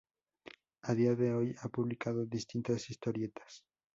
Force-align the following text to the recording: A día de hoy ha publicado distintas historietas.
A 0.81 0.95
día 0.95 1.13
de 1.13 1.31
hoy 1.31 1.55
ha 1.61 1.69
publicado 1.69 2.25
distintas 2.25 2.89
historietas. 2.89 3.63